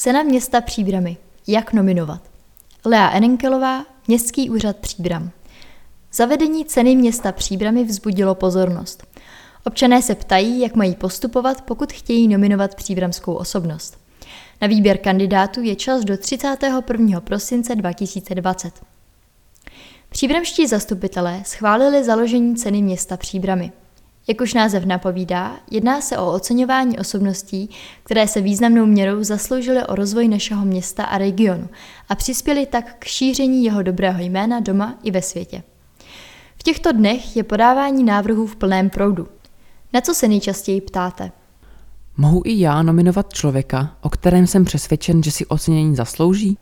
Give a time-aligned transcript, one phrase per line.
[0.00, 1.16] Cena města Příbramy.
[1.46, 2.20] Jak nominovat?
[2.84, 5.30] Lea Enenkelová, Městský úřad Příbram.
[6.12, 9.06] Zavedení ceny města Příbramy vzbudilo pozornost.
[9.66, 13.98] Občané se ptají, jak mají postupovat, pokud chtějí nominovat příbramskou osobnost.
[14.60, 17.20] Na výběr kandidátů je čas do 31.
[17.20, 18.74] prosince 2020.
[20.08, 23.72] Příbramští zastupitelé schválili založení ceny města Příbramy.
[24.28, 27.70] Jak už název napovídá, jedná se o oceňování osobností,
[28.02, 31.68] které se významnou měrou zasloužily o rozvoj našeho města a regionu
[32.08, 35.62] a přispěly tak k šíření jeho dobrého jména doma i ve světě.
[36.56, 39.28] V těchto dnech je podávání návrhů v plném proudu.
[39.92, 41.32] Na co se nejčastěji ptáte?
[42.16, 46.58] Mohu i já nominovat člověka, o kterém jsem přesvědčen, že si ocenění zaslouží?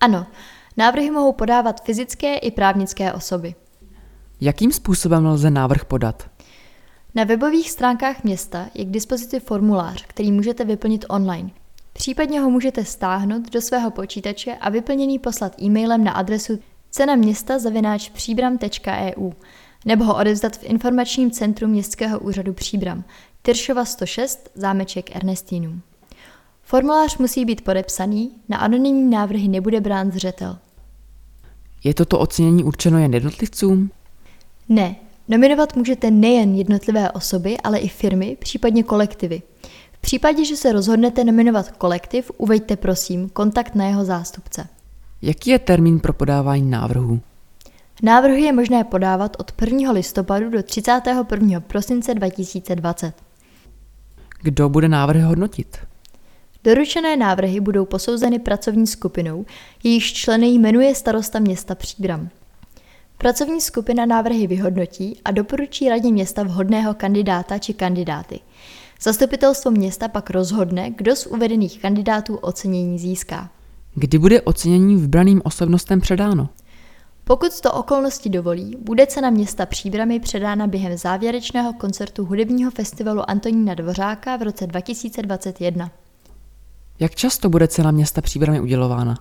[0.00, 0.26] Ano,
[0.76, 3.54] návrhy mohou podávat fyzické i právnické osoby.
[4.40, 6.31] Jakým způsobem lze návrh podat?
[7.14, 11.50] Na webových stránkách města je k dispozici formulář, který můžete vyplnit online.
[11.92, 16.58] Případně ho můžete stáhnout do svého počítače a vyplněný poslat e-mailem na adresu
[16.90, 19.32] cenaměsta.příbram.eu
[19.84, 23.04] nebo ho odevzdat v informačním centru Městského úřadu Příbram,
[23.42, 25.80] Tyršova 106, zámeček Ernestínů.
[26.62, 30.58] Formulář musí být podepsaný, na anonymní návrhy nebude brán zřetel.
[31.84, 33.90] Je toto ocenění určeno jen jednotlivcům?
[34.68, 34.96] Ne,
[35.28, 39.42] nominovat můžete nejen jednotlivé osoby, ale i firmy, případně kolektivy.
[39.92, 44.68] V případě, že se rozhodnete nominovat kolektiv, uveďte prosím kontakt na jeho zástupce.
[45.22, 47.20] Jaký je termín pro podávání návrhů?
[48.02, 49.92] Návrhy je možné podávat od 1.
[49.92, 51.60] listopadu do 31.
[51.60, 53.12] prosince 2020.
[54.42, 55.78] Kdo bude návrhy hodnotit?
[56.64, 59.46] Doručené návrhy budou posouzeny pracovní skupinou,
[59.84, 62.28] jejíž členy jmenuje starosta města Příbram.
[63.22, 68.40] Pracovní skupina návrhy vyhodnotí a doporučí radě města vhodného kandidáta či kandidáty.
[69.02, 73.50] Zastupitelstvo města pak rozhodne, kdo z uvedených kandidátů ocenění získá.
[73.94, 76.48] Kdy bude ocenění vybraným osobnostem předáno?
[77.24, 83.74] Pokud to okolnosti dovolí, bude cena města Příbramy předána během závěrečného koncertu hudebního festivalu Antonína
[83.74, 85.90] Dvořáka v roce 2021.
[87.00, 89.14] Jak často bude cena města Příbramy udělována?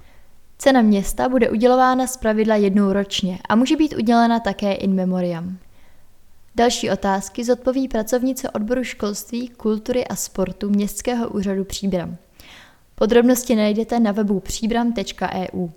[0.62, 5.58] Cena města bude udělována pravidla jednou ročně a může být udělena také in memoriam.
[6.56, 12.18] Další otázky zodpoví pracovnice odboru školství, kultury a sportu Městského úřadu Příbram.
[12.96, 15.68] Podrobnosti najdete na webu příbram.eu.